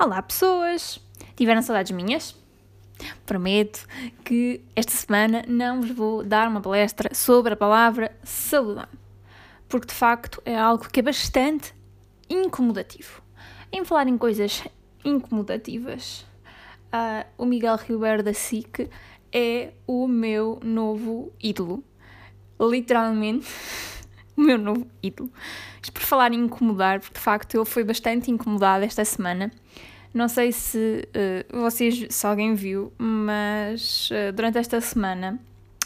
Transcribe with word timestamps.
Olá, 0.00 0.22
pessoas! 0.22 1.00
Tiveram 1.34 1.60
saudades 1.60 1.90
minhas? 1.90 2.32
Prometo 3.26 3.84
que 4.24 4.60
esta 4.76 4.92
semana 4.92 5.42
não 5.48 5.80
vos 5.80 5.90
vou 5.90 6.22
dar 6.22 6.46
uma 6.46 6.60
palestra 6.60 7.12
sobre 7.12 7.54
a 7.54 7.56
palavra 7.56 8.16
saúde, 8.22 8.86
porque 9.68 9.88
de 9.88 9.94
facto 9.94 10.40
é 10.44 10.56
algo 10.56 10.88
que 10.88 11.00
é 11.00 11.02
bastante 11.02 11.74
incomodativo. 12.30 13.20
Em 13.72 13.84
falar 13.84 14.06
em 14.06 14.16
coisas 14.16 14.62
incomodativas, 15.04 16.24
uh, 16.92 17.26
o 17.36 17.44
Miguel 17.44 17.74
Ribeiro 17.74 18.22
da 18.22 18.32
SIC 18.32 18.88
é 19.32 19.72
o 19.84 20.06
meu 20.06 20.60
novo 20.62 21.32
ídolo. 21.42 21.82
Literalmente, 22.60 23.48
o 24.38 24.42
meu 24.42 24.58
novo 24.58 24.86
ídolo. 25.02 25.28
Isto 25.82 25.92
por 25.92 26.02
falar 26.02 26.32
em 26.32 26.44
incomodar, 26.44 27.00
porque 27.00 27.14
de 27.14 27.20
facto 27.20 27.56
ele 27.56 27.64
foi 27.64 27.82
bastante 27.82 28.30
incomodado 28.30 28.84
esta 28.84 29.04
semana. 29.04 29.50
Não 30.12 30.28
sei 30.28 30.52
se 30.52 31.08
uh, 31.52 31.60
vocês, 31.60 32.06
se 32.08 32.26
alguém 32.26 32.54
viu, 32.54 32.92
mas 32.98 34.10
uh, 34.10 34.32
durante 34.32 34.58
esta 34.58 34.80
semana 34.80 35.38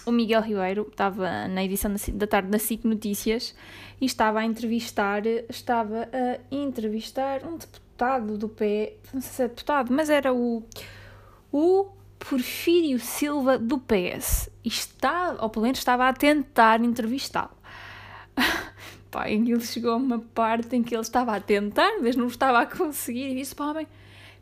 o 0.07 0.13
Miguel 0.13 0.43
Ribeiro 0.43 0.89
estava 0.91 1.49
na 1.49 1.65
edição 1.65 1.95
da 2.15 2.27
tarde 2.27 2.49
da 2.49 2.59
SIC 2.59 2.85
Notícias 2.85 3.55
e 4.01 4.07
estava 4.07 4.41
a 4.41 4.45
entrevistar, 4.45 5.23
estava 5.49 6.09
a 6.13 6.39
entrevistar 6.51 7.45
um 7.45 7.57
deputado 7.57 8.37
do 8.37 8.49
PE, 8.49 8.95
não 9.13 9.21
sei 9.21 9.33
se 9.33 9.43
é 9.43 9.49
deputado, 9.49 9.93
mas 9.93 10.11
era 10.11 10.33
o, 10.33 10.65
o 11.53 11.87
Porfírio 12.19 12.99
Silva 12.99 13.59
do 13.59 13.79
PS. 13.79 14.51
E 14.65 14.69
está, 14.69 15.37
ou 15.41 15.51
pelo 15.51 15.65
menos 15.65 15.79
estava 15.79 16.09
a 16.09 16.13
tentar 16.13 16.81
entrevistá-lo. 16.83 17.57
Pá, 19.11 19.29
ele 19.29 19.61
chegou 19.61 19.93
a 19.93 19.97
uma 19.97 20.19
parte 20.19 20.75
em 20.75 20.83
que 20.83 20.95
ele 20.95 21.03
estava 21.03 21.37
a 21.37 21.41
tentar, 21.41 22.01
mas 22.01 22.17
não 22.17 22.27
estava 22.27 22.61
a 22.61 22.67
conseguir, 22.67 23.31
e 23.31 23.35
disse 23.35 23.55
para 23.55 23.67
o 23.67 23.71
homem: 23.71 23.87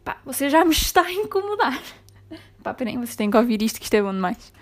pá, 0.05 0.19
você 0.25 0.49
já 0.51 0.65
me 0.65 0.73
está 0.73 1.03
a 1.03 1.13
incomodar. 1.13 1.83
Pá, 2.63 2.75
peraí, 2.75 2.97
vocês 2.97 3.17
têm 3.17 3.31
que 3.31 3.37
ouvir 3.37 3.63
isto, 3.63 3.79
que 3.79 3.85
isto 3.85 3.95
é 3.95 4.03
bom 4.03 4.13
demais. 4.13 4.53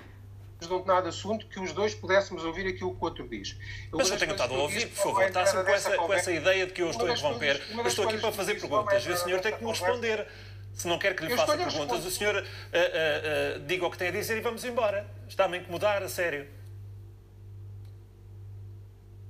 Não 0.68 0.84
nada 0.84 1.08
assunto 1.08 1.46
que 1.46 1.60
os 1.60 1.72
dois 1.72 1.94
pudéssemos 1.94 2.44
ouvir 2.44 2.66
aquilo 2.66 2.92
que 2.92 3.00
o 3.00 3.04
outro 3.04 3.28
diz. 3.28 3.56
Eu 3.92 3.98
mas 3.98 4.10
eu 4.10 4.18
tenho 4.18 4.32
estado 4.32 4.54
a 4.54 4.58
ouvir, 4.58 4.88
por 4.88 4.96
favor, 4.96 5.22
está 5.22 5.46
sempre 5.46 5.64
com 5.64 5.72
essa, 5.72 5.96
com 5.96 6.12
essa 6.12 6.32
ideia 6.32 6.66
de 6.66 6.72
que 6.72 6.82
eu 6.82 6.90
estou 6.90 7.06
a 7.06 7.12
interromper. 7.12 7.62
Eu 7.70 7.86
estou 7.86 8.08
aqui 8.08 8.18
para 8.18 8.32
fazer 8.32 8.54
perguntas 8.60 9.06
e 9.06 9.10
o 9.10 9.16
senhor 9.16 9.40
tem 9.40 9.54
que 9.54 9.62
me 9.62 9.70
responder. 9.70 10.26
Se 10.74 10.86
não 10.86 10.98
quer 10.98 11.14
que 11.14 11.24
lhe 11.24 11.36
faça 11.36 11.56
perguntas, 11.56 12.04
o 12.04 12.10
senhor 12.10 12.36
uh, 12.36 12.38
uh, 12.38 12.42
uh, 12.42 13.66
diga 13.66 13.86
o 13.86 13.90
que 13.90 13.98
tem 13.98 14.08
a 14.08 14.10
dizer 14.12 14.36
e 14.36 14.40
vamos 14.40 14.64
embora. 14.64 15.08
Está-me 15.28 15.58
a 15.58 15.60
incomodar, 15.60 16.02
a 16.02 16.08
sério. 16.08 16.46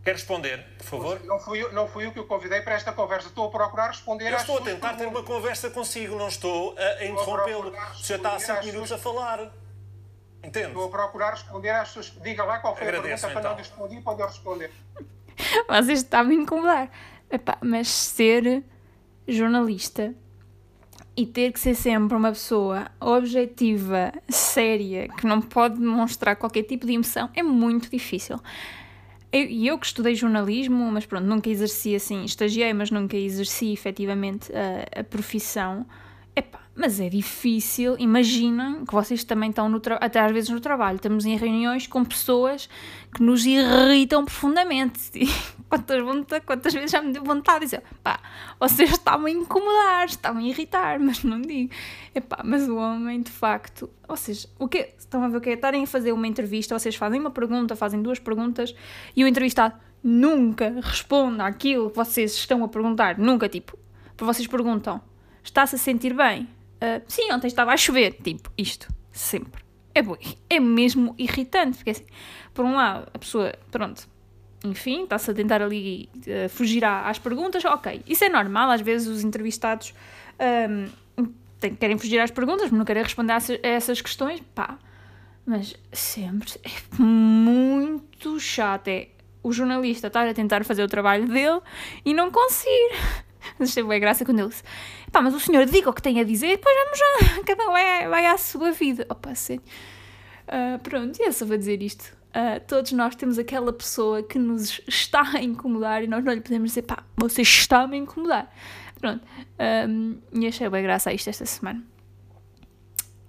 Quer 0.09 0.15
responder, 0.15 0.65
por 0.79 0.87
favor? 0.87 1.21
Não 1.27 1.39
fui, 1.39 1.63
eu, 1.63 1.71
não 1.75 1.87
fui 1.87 2.07
eu 2.07 2.13
que 2.13 2.19
o 2.19 2.25
convidei 2.25 2.63
para 2.63 2.73
esta 2.77 2.95
conversa. 2.95 3.29
Estou 3.29 3.49
a 3.49 3.51
procurar 3.51 3.89
responder 3.89 4.33
Eu 4.33 4.39
estou 4.39 4.57
a 4.57 4.63
tentar 4.63 4.95
ter 4.95 5.05
uma 5.05 5.23
conversa 5.23 5.69
consigo, 5.69 6.17
não 6.17 6.29
estou 6.29 6.75
a, 6.79 6.83
a 6.83 7.05
interrompê-lo. 7.05 7.71
O 7.93 7.95
senhor 7.97 8.17
está 8.17 8.35
há 8.35 8.39
5 8.39 8.65
minutos 8.65 8.91
a 8.91 8.97
falar. 8.97 9.53
Entende? 10.43 10.69
Estou 10.69 10.87
a 10.87 10.89
procurar 10.89 11.33
responder 11.33 11.69
às 11.69 11.91
suas. 11.91 12.07
Diga 12.23 12.43
lá 12.43 12.59
qual 12.59 12.75
foi 12.75 12.89
Agradeço, 12.89 13.27
a 13.27 13.29
pergunta 13.29 13.33
então. 13.33 13.43
para 13.43 13.51
não 13.51 13.57
responder 13.59 14.01
pode 14.01 14.23
responder. 14.23 14.71
Vocês 15.69 15.99
estavam 15.99 16.33
a 16.33 16.35
incomodar. 16.35 16.91
Epá, 17.31 17.59
mas 17.61 17.89
ser 17.89 18.65
jornalista 19.27 20.15
e 21.15 21.27
ter 21.27 21.53
que 21.53 21.61
ser 21.61 21.75
sempre 21.75 22.17
uma 22.17 22.31
pessoa 22.31 22.91
objetiva, 22.99 24.15
séria, 24.27 25.07
que 25.07 25.27
não 25.27 25.43
pode 25.43 25.79
demonstrar 25.79 26.35
qualquer 26.37 26.63
tipo 26.63 26.87
de 26.87 26.95
emoção, 26.95 27.29
é 27.35 27.43
muito 27.43 27.91
difícil. 27.91 28.41
E 29.33 29.67
eu, 29.67 29.75
eu, 29.75 29.79
que 29.79 29.87
estudei 29.87 30.15
jornalismo, 30.15 30.91
mas 30.91 31.05
pronto, 31.05 31.27
nunca 31.27 31.51
exerci 31.51 31.95
assim, 31.95 32.25
estagiei, 32.25 32.73
mas 32.73 32.91
nunca 32.91 33.17
exerci 33.17 33.73
efetivamente 33.73 34.51
a, 34.53 35.01
a 35.01 35.05
profissão. 35.05 35.87
Epá, 36.35 36.61
mas 36.79 37.01
é 37.01 37.09
difícil, 37.09 37.97
imaginem 37.99 38.85
que 38.85 38.95
vocês 38.95 39.25
também 39.25 39.51
estão 39.51 39.69
no 39.69 39.83
até 40.01 40.21
às 40.21 40.31
vezes 40.31 40.49
no 40.49 40.61
trabalho, 40.61 40.95
estamos 40.95 41.27
em 41.27 41.37
reuniões 41.37 41.89
com 41.89 42.05
pessoas 42.05 42.69
que 43.13 43.21
nos 43.21 43.45
irritam 43.45 44.25
profundamente. 44.25 45.11
quantas, 45.69 46.01
quantas 46.47 46.73
vezes 46.73 46.93
já 46.93 47.03
me 47.03 47.13
deu 47.13 47.25
vontade 47.25 47.59
de 47.59 47.65
dizer, 47.65 47.83
pá, 48.01 48.21
vocês 48.61 48.93
estavam 48.93 49.27
a 49.27 49.31
incomodar, 49.31 50.07
estavam 50.07 50.41
a 50.41 50.45
irritar, 50.45 51.01
mas 51.03 51.25
não 51.25 51.43
digo. 51.43 51.75
Epá, 52.15 52.43
mas 52.45 52.69
o 52.69 52.77
homem, 52.77 53.23
de 53.23 53.33
facto, 53.33 53.91
vocês, 54.07 54.47
o 54.57 54.69
que 54.69 54.95
estão 54.97 55.25
a 55.25 55.29
ver 55.29 55.39
o 55.39 55.41
que 55.41 55.51
é? 55.51 55.55
Estarem 55.55 55.83
a 55.83 55.87
fazer 55.87 56.13
uma 56.13 56.29
entrevista, 56.29 56.79
vocês 56.79 56.95
fazem 56.95 57.19
uma 57.19 57.33
pergunta, 57.33 57.75
fazem 57.75 58.01
duas 58.01 58.21
perguntas 58.21 58.73
e 59.17 59.25
o 59.25 59.27
entrevistado 59.27 59.75
nunca 60.01 60.79
responde 60.81 61.41
àquilo 61.41 61.91
que 61.91 61.97
vocês 61.97 62.35
estão 62.35 62.63
a 62.63 62.69
perguntar, 62.69 63.19
nunca, 63.19 63.49
tipo, 63.49 63.77
vocês 64.17 64.47
perguntam, 64.47 65.01
está-se 65.43 65.75
a 65.75 65.79
sentir 65.79 66.15
bem? 66.15 66.49
Uh, 66.79 67.03
sim, 67.09 67.33
ontem 67.33 67.49
estava 67.49 67.73
a 67.73 67.77
chover. 67.77 68.15
Tipo, 68.23 68.51
isto, 68.57 68.89
sempre. 69.13 69.63
É, 69.95 70.01
é 70.57 70.61
mesmo 70.61 71.15
irritante, 71.19 71.79
porque 71.79 71.91
assim, 71.91 72.07
por 72.55 72.65
um 72.65 72.75
lado, 72.75 73.09
a 73.13 73.19
pessoa, 73.19 73.53
pronto, 73.71 74.09
enfim, 74.65 75.05
está-se 75.05 75.31
a 75.31 75.35
tentar 75.35 75.63
ali 75.63 76.09
uh, 76.17 76.49
fugir 76.49 76.85
às 76.85 77.19
perguntas, 77.19 77.65
ok, 77.65 78.03
isso 78.07 78.25
é 78.25 78.29
normal, 78.29 78.71
às 78.71 78.81
vezes 78.81 79.09
os 79.09 79.25
entrevistados 79.25 79.93
um, 80.69 80.89
tem, 81.61 81.75
querem 81.75 81.99
fugir 81.99 82.21
às 82.21 82.31
perguntas, 82.31 82.71
não 82.71 82.85
querem 82.85 83.03
responder 83.03 83.33
a 83.33 83.67
essas 83.67 84.01
questões, 84.01 84.41
pá, 84.55 84.79
mas 85.45 85.75
sempre 85.93 86.53
é 86.63 87.03
muito 87.03 88.39
chato, 88.39 88.89
é 88.89 89.09
o 89.43 89.53
jornalista 89.53 90.09
estar 90.09 90.29
a 90.29 90.35
tentar 90.35 90.65
fazer 90.65 90.83
o 90.83 90.89
trabalho 90.89 91.27
dele 91.27 91.61
e 92.05 92.13
não 92.13 92.31
conseguir. 92.31 93.27
Mas 93.59 93.71
achei 93.71 93.83
boa 93.83 93.99
graça 93.99 94.25
quando 94.25 94.41
ele 94.41 94.49
disse: 94.49 94.63
pá, 95.11 95.21
mas 95.21 95.35
o 95.35 95.41
senhor 95.41 95.67
diga 95.67 95.91
o 95.91 95.93
que 95.93 96.03
tem 96.03 96.21
a 96.21 96.25
dizer, 96.25 96.57
depois 96.57 96.75
vamos 96.77 96.99
já, 96.99 97.43
cada 97.47 97.69
um 97.69 97.77
é, 97.77 98.09
vai 98.09 98.27
à 98.27 98.37
sua 98.37 98.73
vida. 98.73 99.07
Opa, 99.09 99.35
sério. 99.35 99.63
Uh, 100.49 100.79
pronto, 100.81 101.21
e 101.21 101.27
eu 101.27 101.33
só 101.33 101.45
vou 101.45 101.57
dizer 101.57 101.83
isto. 101.83 102.17
Uh, 102.29 102.61
todos 102.67 102.93
nós 102.93 103.17
temos 103.17 103.39
aquela 103.39 103.73
pessoa 103.73 104.23
que 104.23 104.39
nos 104.39 104.81
está 104.87 105.23
a 105.37 105.43
incomodar 105.43 106.05
e 106.05 106.07
nós 106.07 106.25
não 106.25 106.33
lhe 106.33 106.41
podemos 106.41 106.71
dizer, 106.71 106.83
pá, 106.83 107.03
você 107.17 107.43
está-me 107.43 107.97
a 107.97 107.99
incomodar. 107.99 108.55
Pronto. 109.01 109.25
Um, 109.89 110.19
e 110.33 110.47
achei 110.47 110.69
bem 110.69 110.83
graça 110.83 111.11
a 111.11 111.15
isto 111.15 111.29
esta 111.31 111.47
semana. 111.47 111.83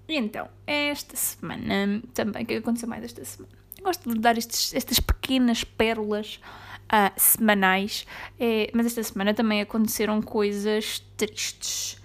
E 0.07 0.17
então, 0.17 0.49
esta 0.65 1.15
semana, 1.15 2.01
também, 2.13 2.43
o 2.43 2.45
que 2.45 2.55
aconteceu 2.55 2.89
mais 2.89 3.03
esta 3.03 3.23
semana? 3.23 3.53
Eu 3.77 3.83
gosto 3.83 4.09
de 4.09 4.19
dar 4.19 4.37
estes, 4.37 4.73
estas 4.73 4.99
pequenas 4.99 5.63
pérolas 5.63 6.39
uh, 6.91 7.13
semanais, 7.17 8.05
é, 8.39 8.69
mas 8.73 8.87
esta 8.87 9.03
semana 9.03 9.33
também 9.33 9.61
aconteceram 9.61 10.21
coisas 10.21 10.99
tristes. 11.15 12.01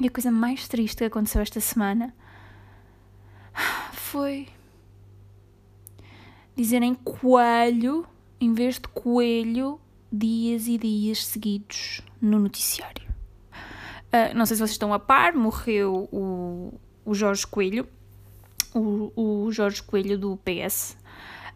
E 0.00 0.06
a 0.06 0.10
coisa 0.10 0.30
mais 0.30 0.68
triste 0.68 0.98
que 0.98 1.04
aconteceu 1.04 1.40
esta 1.40 1.60
semana 1.60 2.14
foi 3.92 4.48
dizerem 6.54 6.94
coelho 6.94 8.06
em 8.40 8.52
vez 8.52 8.76
de 8.76 8.88
coelho 8.88 9.80
dias 10.10 10.66
e 10.66 10.78
dias 10.78 11.26
seguidos 11.26 12.00
no 12.20 12.38
noticiário. 12.38 13.08
Uh, 14.08 14.34
não 14.34 14.46
sei 14.46 14.56
se 14.56 14.60
vocês 14.60 14.70
estão 14.70 14.94
a 14.94 14.98
par, 14.98 15.34
morreu 15.34 16.08
o, 16.10 16.72
o 17.04 17.14
Jorge 17.14 17.46
Coelho, 17.46 17.86
o, 18.74 19.12
o 19.46 19.52
Jorge 19.52 19.82
Coelho 19.82 20.16
do 20.16 20.38
PS, 20.38 20.96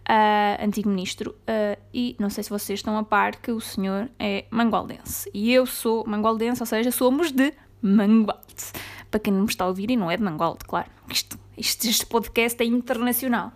uh, 0.08 0.64
antigo 0.64 0.88
ministro, 0.88 1.30
uh, 1.30 1.80
e 1.92 2.16
não 2.18 2.30
sei 2.30 2.44
se 2.44 2.50
vocês 2.50 2.78
estão 2.78 2.96
a 2.96 3.02
par 3.02 3.36
que 3.36 3.50
o 3.50 3.60
senhor 3.60 4.08
é 4.18 4.44
mangualdense. 4.50 5.30
E 5.32 5.52
eu 5.52 5.66
sou 5.66 6.04
mangualdense, 6.06 6.62
ou 6.62 6.66
seja, 6.66 6.90
somos 6.90 7.32
de 7.32 7.52
Mangualde. 7.82 8.72
Para 9.10 9.18
quem 9.18 9.32
não 9.32 9.42
me 9.42 9.48
está 9.48 9.64
a 9.64 9.68
ouvir 9.68 9.90
e 9.90 9.96
não 9.96 10.08
é 10.10 10.16
de 10.16 10.22
Mangualde, 10.22 10.64
claro. 10.64 10.88
Isto, 11.10 11.38
isto, 11.58 11.84
este 11.86 12.06
podcast 12.06 12.62
é 12.62 12.66
internacional. 12.66 13.52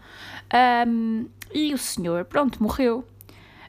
Um, 0.86 1.26
e 1.54 1.72
o 1.72 1.78
senhor, 1.78 2.24
pronto, 2.24 2.60
morreu. 2.60 3.04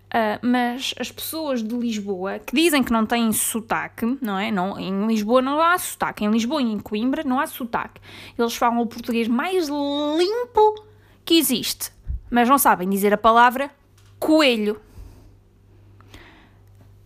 Uh, 0.08 0.40
mas 0.42 0.96
as 1.00 1.12
pessoas 1.12 1.62
de 1.62 1.76
Lisboa 1.76 2.40
que 2.40 2.56
dizem 2.56 2.82
que 2.82 2.92
não 2.92 3.06
têm 3.06 3.32
sotaque, 3.34 4.18
não 4.22 4.40
é? 4.40 4.50
Não, 4.50 4.80
em 4.80 5.06
Lisboa 5.06 5.42
não 5.42 5.62
há 5.62 5.78
sotaque. 5.78 6.26
Em 6.26 6.32
Lisboa 6.32 6.62
e 6.62 6.66
em 6.66 6.80
Coimbra 6.80 7.24
não 7.24 7.40
há 7.40 7.46
sotaque. 7.46 8.02
Eles 8.38 8.56
falam 8.56 8.80
o 8.80 8.88
português 8.88 9.28
mais 9.28 9.68
limpo 9.68 10.86
que 11.24 11.36
existe 11.38 11.92
mas 12.30 12.48
não 12.48 12.58
sabem 12.58 12.90
dizer 12.90 13.14
a 13.14 13.18
palavra 13.18 13.72
coelho. 14.20 14.82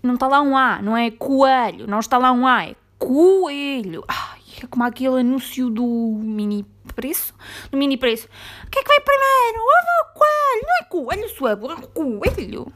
Não 0.01 0.15
está 0.15 0.27
lá 0.27 0.41
um 0.41 0.57
A, 0.57 0.81
não 0.81 0.97
é 0.97 1.11
coelho, 1.11 1.85
não 1.87 1.99
está 1.99 2.17
lá 2.17 2.31
um 2.31 2.47
A, 2.47 2.65
é 2.65 2.75
coelho. 2.97 4.03
Ai, 4.07 4.41
é 4.63 4.67
como 4.67 4.83
aquele 4.83 5.19
anúncio 5.19 5.69
do 5.69 5.85
mini 5.85 6.65
preço. 6.95 7.33
Do 7.69 7.77
mini 7.77 7.97
preço. 7.97 8.27
O 8.65 8.69
que 8.69 8.79
é 8.79 8.83
que 8.83 8.87
vai 8.87 8.99
primeiro? 8.99 9.59
Ovo 9.59 9.91
ou 9.99 10.13
coelho? 10.19 10.63
Não 10.63 10.75
é 10.79 10.83
coelho, 10.83 11.29
sua 11.29 11.51
é 11.51 11.55
coelho. 11.93 12.73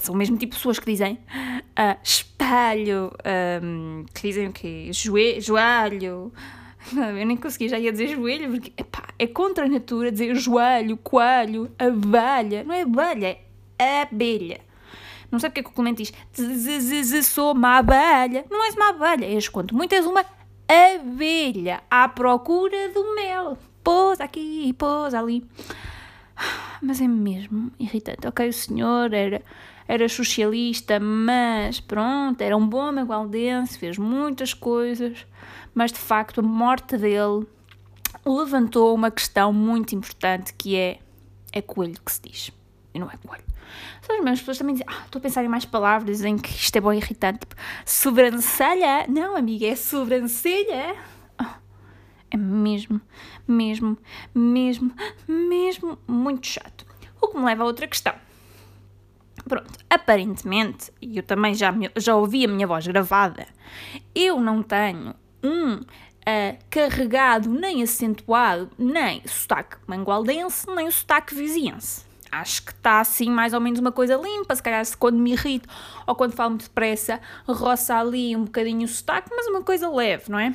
São 0.00 0.14
o 0.14 0.18
mesmo 0.18 0.36
tipo 0.36 0.52
de 0.52 0.56
pessoas 0.56 0.78
que 0.78 0.86
dizem 0.86 1.14
uh, 1.14 1.98
espelho, 2.02 3.12
um, 3.62 4.04
que 4.14 4.22
dizem 4.22 4.48
o 4.48 4.52
quê? 4.52 4.90
Joelho, 4.92 5.40
joelho 5.40 6.32
eu 7.18 7.26
nem 7.26 7.36
consegui, 7.36 7.68
já 7.68 7.78
ia 7.78 7.92
dizer 7.92 8.08
joelho, 8.08 8.50
porque 8.50 8.72
epá, 8.76 9.04
é 9.18 9.26
contra 9.26 9.64
a 9.64 9.68
natura 9.68 10.12
dizer 10.12 10.34
joelho, 10.34 10.96
coelho, 10.96 11.70
abelha. 11.78 12.64
Não 12.64 12.74
é 12.74 12.82
abelha, 12.82 13.38
é 13.78 14.02
abelha. 14.02 14.60
Não 15.30 15.38
sabe 15.38 15.50
o 15.50 15.54
que 15.54 15.60
é 15.60 15.62
que 15.62 15.70
o 15.70 15.72
Clemente 15.72 16.02
diz? 16.02 17.26
Sou 17.26 17.52
uma 17.52 17.78
abelha. 17.78 18.44
Não 18.50 18.64
és 18.64 18.74
uma 18.74 18.90
abelha, 18.90 19.26
és 19.26 19.48
quanto 19.48 19.74
muito 19.74 19.92
és 19.92 20.06
uma 20.06 20.24
abelha 20.68 21.82
à 21.90 22.08
procura 22.08 22.88
do 22.90 23.14
mel. 23.14 23.58
Pousa 23.82 24.24
aqui, 24.24 24.72
pousa 24.74 25.18
ali. 25.18 25.44
Mas 26.82 27.00
é 27.00 27.08
mesmo 27.08 27.70
irritante. 27.78 28.26
Ok, 28.26 28.48
o 28.48 28.52
senhor 28.52 29.12
era, 29.12 29.42
era 29.88 30.08
socialista, 30.08 30.98
mas 30.98 31.80
pronto, 31.80 32.40
era 32.40 32.56
um 32.56 32.66
bom 32.66 32.92
magualdense, 32.92 33.78
fez 33.78 33.98
muitas 33.98 34.52
coisas, 34.52 35.26
mas 35.74 35.92
de 35.92 35.98
facto 35.98 36.40
a 36.40 36.42
morte 36.42 36.96
dele 36.96 37.46
levantou 38.24 38.94
uma 38.94 39.10
questão 39.10 39.52
muito 39.52 39.94
importante 39.94 40.52
que 40.54 40.76
é 40.76 40.98
é 41.52 41.62
coelho 41.62 41.98
que 42.04 42.12
se 42.12 42.20
diz 42.20 42.50
e 42.92 42.98
não 42.98 43.10
é 43.10 43.16
coelho. 43.26 43.44
Só 44.02 44.12
as 44.12 44.18
mesmas 44.18 44.40
pessoas 44.40 44.58
também 44.58 44.74
dizem, 44.74 44.86
ah, 44.88 45.04
estou 45.04 45.18
a 45.18 45.22
pensar 45.22 45.44
em 45.44 45.48
mais 45.48 45.64
palavras, 45.64 46.22
em 46.22 46.38
que 46.38 46.50
isto 46.50 46.76
é 46.76 46.80
bom 46.80 46.92
irritante, 46.92 47.40
tipo, 47.40 47.54
sobrancelha. 47.84 49.06
Não, 49.08 49.36
amiga, 49.36 49.66
é 49.66 49.74
sobrancelha. 49.74 50.94
Oh, 51.40 51.54
é 52.30 52.36
mesmo, 52.36 53.00
mesmo, 53.46 53.98
mesmo, 54.34 54.94
mesmo 55.26 55.98
muito 56.06 56.46
chato. 56.46 56.86
O 57.20 57.28
que 57.28 57.38
me 57.38 57.44
leva 57.44 57.64
a 57.64 57.66
outra 57.66 57.86
questão. 57.86 58.14
Pronto, 59.48 59.78
aparentemente, 59.88 60.92
e 61.00 61.18
eu 61.18 61.22
também 61.22 61.54
já, 61.54 61.72
já 61.96 62.16
ouvi 62.16 62.44
a 62.44 62.48
minha 62.48 62.66
voz 62.66 62.86
gravada, 62.86 63.46
eu 64.14 64.40
não 64.40 64.62
tenho 64.62 65.14
um 65.42 65.74
uh, 65.74 66.58
carregado, 66.68 67.48
nem 67.48 67.82
acentuado, 67.82 68.70
nem 68.76 69.22
sotaque 69.26 69.76
mangualdense, 69.86 70.66
nem 70.74 70.88
o 70.88 70.92
sotaque 70.92 71.34
viziense 71.34 72.06
acho 72.30 72.64
que 72.64 72.72
está 72.72 73.00
assim 73.00 73.30
mais 73.30 73.52
ou 73.54 73.60
menos 73.60 73.78
uma 73.78 73.92
coisa 73.92 74.16
limpa, 74.16 74.54
se 74.54 74.62
calhar 74.62 74.84
se 74.84 74.96
quando 74.96 75.16
me 75.16 75.32
irrito 75.32 75.68
ou 76.06 76.14
quando 76.14 76.32
falo 76.32 76.50
muito 76.50 76.64
depressa, 76.64 77.20
roça 77.46 77.96
ali 77.96 78.36
um 78.36 78.44
bocadinho 78.44 78.84
o 78.84 78.88
sotaque, 78.88 79.30
mas 79.34 79.46
uma 79.46 79.62
coisa 79.62 79.88
leve, 79.88 80.30
não 80.30 80.38
é? 80.38 80.54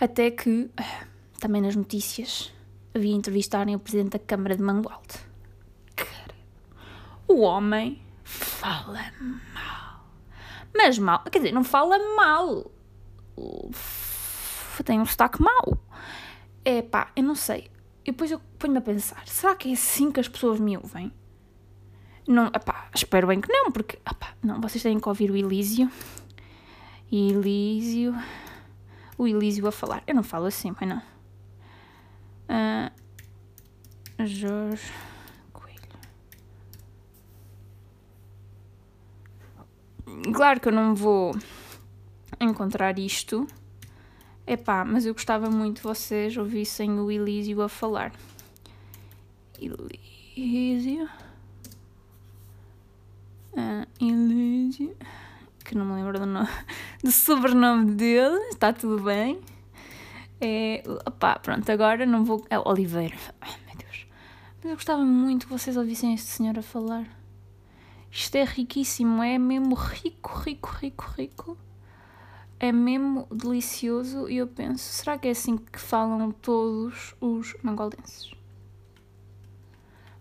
Até 0.00 0.30
que, 0.30 0.68
também 1.38 1.62
nas 1.62 1.76
notícias, 1.76 2.52
havia 2.94 3.14
entrevistarem 3.14 3.74
o 3.74 3.78
presidente 3.78 4.12
da 4.12 4.18
Câmara 4.18 4.56
de 4.56 4.62
Mangualde. 4.62 5.31
O 7.32 7.40
homem 7.40 7.98
fala 8.22 9.10
mal. 9.54 10.06
Mas 10.76 10.98
mal, 10.98 11.20
quer 11.24 11.38
dizer, 11.38 11.52
não 11.52 11.64
fala 11.64 11.98
mal. 12.14 12.70
Tem 14.84 15.00
um 15.00 15.06
sotaque 15.06 15.40
mau. 15.40 15.82
É 16.62 16.82
pá, 16.82 17.10
eu 17.16 17.22
não 17.22 17.34
sei. 17.34 17.70
E 18.04 18.10
depois 18.10 18.30
eu 18.30 18.38
ponho-me 18.58 18.80
a 18.80 18.82
pensar: 18.82 19.26
será 19.26 19.56
que 19.56 19.70
é 19.70 19.72
assim 19.72 20.12
que 20.12 20.20
as 20.20 20.28
pessoas 20.28 20.60
me 20.60 20.76
ouvem? 20.76 21.10
Não, 22.28 22.48
epá, 22.48 22.90
espero 22.94 23.26
bem 23.26 23.40
que 23.40 23.50
não, 23.50 23.72
porque 23.72 23.96
epá, 23.96 24.34
não, 24.42 24.60
vocês 24.60 24.82
têm 24.82 25.00
que 25.00 25.08
ouvir 25.08 25.30
o 25.30 25.36
Elísio. 25.36 25.90
Elísio. 27.10 28.14
O 29.16 29.26
Elísio 29.26 29.66
a 29.66 29.72
falar. 29.72 30.02
Eu 30.06 30.14
não 30.14 30.22
falo 30.22 30.44
assim, 30.44 30.74
mas 30.78 30.86
não. 30.86 31.02
Uh, 32.50 32.92
Jorge 34.26 34.92
Claro 40.32 40.60
que 40.60 40.68
eu 40.68 40.72
não 40.72 40.94
vou 40.94 41.34
encontrar 42.40 42.98
isto 42.98 43.46
Epá, 44.46 44.84
mas 44.84 45.06
eu 45.06 45.12
gostava 45.12 45.48
muito 45.48 45.78
que 45.78 45.86
vocês 45.86 46.36
ouvissem 46.36 46.98
o 46.98 47.10
Elísio 47.10 47.62
a 47.62 47.68
falar. 47.68 48.12
Elísio. 49.60 51.08
Ah, 53.56 53.86
Elísio. 54.00 54.96
Que 55.64 55.76
não 55.76 55.86
me 55.86 55.94
lembro 55.94 56.18
do, 56.18 56.26
nome, 56.26 56.48
do 57.04 57.12
sobrenome 57.12 57.92
dele. 57.92 58.36
Está 58.48 58.72
tudo 58.72 59.00
bem. 59.04 59.40
É, 60.40 60.82
opá, 61.06 61.38
pronto, 61.38 61.70
agora 61.70 62.04
não 62.04 62.24
vou. 62.24 62.44
É 62.50 62.58
Oliveira. 62.58 63.16
Ai, 63.40 63.54
meu 63.66 63.76
Deus. 63.76 64.06
Mas 64.56 64.64
eu 64.64 64.74
gostava 64.74 65.04
muito 65.04 65.46
que 65.46 65.52
vocês 65.52 65.76
ouvissem 65.76 66.14
este 66.14 66.28
senhor 66.28 66.58
a 66.58 66.62
falar. 66.62 67.06
Isto 68.12 68.36
é 68.36 68.44
riquíssimo, 68.44 69.22
é 69.22 69.38
mesmo 69.38 69.74
rico, 69.74 70.38
rico, 70.38 70.70
rico, 70.80 71.04
rico 71.16 71.58
é 72.62 72.70
mesmo 72.70 73.26
delicioso 73.28 74.28
e 74.28 74.36
eu 74.36 74.46
penso, 74.46 74.84
será 74.84 75.18
que 75.18 75.26
é 75.26 75.32
assim 75.32 75.56
que 75.56 75.80
falam 75.80 76.30
todos 76.30 77.12
os 77.20 77.56
mangoldenses? 77.60 78.32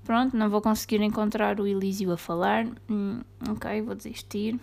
Pronto, 0.04 0.36
não 0.36 0.50
vou 0.50 0.60
conseguir 0.60 1.00
encontrar 1.04 1.60
o 1.60 1.68
Elísio 1.68 2.12
a 2.12 2.18
falar. 2.18 2.66
Hum, 2.90 3.22
ok, 3.48 3.84
vou 3.84 3.94
desistir. 3.94 4.60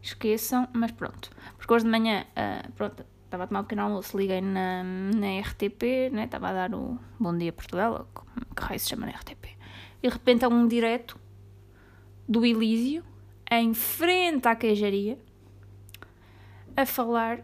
Esqueçam, 0.00 0.68
mas 0.72 0.92
pronto. 0.92 1.28
Porque 1.56 1.74
hoje 1.74 1.84
de 1.84 1.90
manhã, 1.90 2.24
uh, 2.30 2.72
pronto, 2.72 3.04
estava 3.24 3.42
a 3.42 3.46
tomar 3.48 3.60
um 3.60 3.64
pequeno 3.64 3.82
almoço, 3.82 4.16
liguei 4.16 4.40
na, 4.40 4.84
na 4.84 5.40
RTP, 5.40 6.12
né? 6.12 6.26
estava 6.26 6.50
a 6.50 6.52
dar 6.52 6.72
o 6.72 7.00
Bom 7.18 7.36
Dia 7.36 7.52
Portugal, 7.52 8.08
que 8.54 8.62
raio 8.62 8.78
se 8.78 8.90
chama 8.90 9.06
na 9.06 9.12
RTP. 9.12 9.58
E 10.00 10.08
de 10.08 10.14
repente 10.14 10.44
há 10.44 10.48
um 10.48 10.68
direto 10.68 11.18
do 12.28 12.44
Elísio 12.44 13.02
em 13.50 13.72
frente 13.72 14.46
à 14.46 14.54
queijaria 14.54 15.18
a 16.76 16.84
falar 16.84 17.40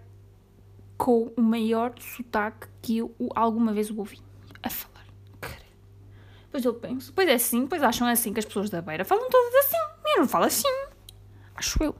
com 0.96 1.32
o 1.36 1.42
maior 1.42 1.94
sotaque 1.98 2.68
que 2.80 2.98
eu 2.98 3.14
alguma 3.34 3.72
vez 3.72 3.90
ouvi. 3.90 4.20
A 4.62 4.70
falar. 4.70 4.94
Pois 6.54 6.64
eu 6.64 6.72
penso, 6.72 7.12
pois 7.12 7.28
é 7.28 7.34
assim, 7.34 7.66
pois 7.66 7.82
acham 7.82 8.06
assim 8.06 8.32
que 8.32 8.38
as 8.38 8.44
pessoas 8.44 8.70
da 8.70 8.80
beira 8.80 9.04
falam 9.04 9.28
todas 9.28 9.54
assim. 9.66 9.76
Eu 10.14 10.20
não 10.20 10.28
falo 10.28 10.44
assim. 10.44 10.68
Acho 11.56 11.82
eu. 11.82 11.96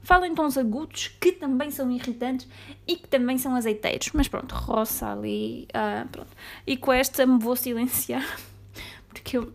Falam 0.00 0.24
em 0.24 0.34
tons 0.34 0.56
agudos 0.56 1.08
que 1.20 1.30
também 1.32 1.70
são 1.70 1.90
irritantes 1.90 2.48
e 2.86 2.96
que 2.96 3.06
também 3.06 3.36
são 3.36 3.54
azeiteiros. 3.54 4.10
Mas 4.14 4.28
pronto, 4.28 4.54
roça 4.54 5.12
ali. 5.12 5.68
Ah, 5.74 6.06
pronto. 6.10 6.30
E 6.66 6.74
com 6.74 6.90
esta 6.90 7.26
me 7.26 7.38
vou 7.38 7.54
silenciar. 7.54 8.24
Porque 9.12 9.36
eu. 9.36 9.52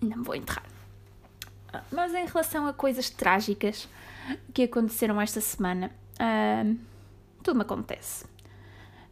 Me 0.00 0.14
vou 0.16 0.34
enterrar. 0.34 0.64
Ah, 1.72 1.82
mas 1.90 2.14
em 2.14 2.26
relação 2.26 2.66
a 2.66 2.72
coisas 2.72 3.10
trágicas 3.10 3.88
que 4.52 4.64
aconteceram 4.64 5.20
esta 5.20 5.40
semana. 5.40 5.90
Uh, 6.14 6.76
tudo 7.42 7.56
me 7.56 7.62
acontece. 7.62 8.24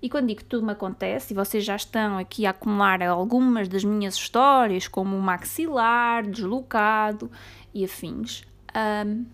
E 0.03 0.11
quando 0.11 0.27
digo 0.27 0.45
tudo 0.45 0.67
me 0.67 0.73
acontece, 0.73 1.33
e 1.33 1.37
vocês 1.37 1.65
já 1.65 1.77
estão 1.77 2.19
aqui 2.19 2.45
a 2.45 2.51
acumular 2.51 3.03
algumas 3.03 3.69
das 3.69 3.85
minhas 3.85 4.15
histórias, 4.17 4.87
como 4.87 5.17
o 5.17 5.23
maxilar, 5.23 6.27
deslocado 6.27 7.31
e 7.73 7.85
afins, 7.85 8.41
uh, 8.71 9.25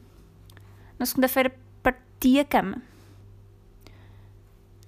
na 0.98 1.06
segunda-feira 1.06 1.52
parti 1.82 2.38
a 2.38 2.44
cama. 2.44 2.80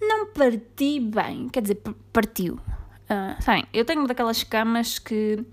Não 0.01 0.27
parti 0.27 1.01
bem, 1.01 1.49
quer 1.49 1.63
dizer, 1.63 1.83
partiu. 2.13 2.55
Uh, 2.55 3.43
sabem, 3.43 3.65
eu 3.73 3.85
tenho 3.85 4.07
daquelas 4.07 4.45
camas 4.45 4.99
que 4.99 5.45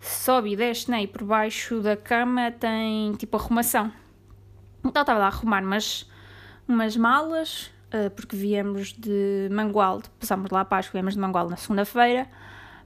sobe 0.00 0.52
e 0.52 0.56
desce, 0.56 0.90
né? 0.90 1.02
E 1.02 1.06
por 1.06 1.24
baixo 1.24 1.80
da 1.80 1.96
cama 1.96 2.50
tem 2.50 3.12
tipo 3.14 3.36
arrumação. 3.36 3.92
Então 4.84 5.02
estava 5.02 5.18
lá 5.18 5.24
a 5.26 5.28
arrumar 5.28 5.62
umas, 5.62 6.08
umas 6.68 6.96
malas, 6.96 7.70
uh, 7.92 8.10
porque 8.10 8.36
viemos 8.36 8.92
de 8.92 9.48
Mangualde, 9.50 10.08
passámos 10.20 10.50
lá 10.50 10.64
para 10.64 10.78
Páscoa, 10.78 10.92
viemos 10.92 11.14
de 11.14 11.20
Mangualde 11.20 11.50
na 11.50 11.56
segunda-feira. 11.56 12.28